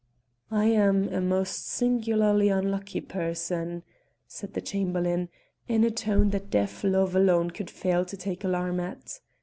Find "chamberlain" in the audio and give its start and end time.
4.61-5.29